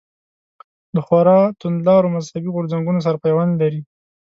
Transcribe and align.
له 0.95 1.01
خورا 1.07 1.39
توندلارو 1.59 2.13
مذهبي 2.15 2.49
غورځنګونو 2.55 2.99
سره 3.05 3.21
پیوند 3.25 3.51
لري. 3.61 3.81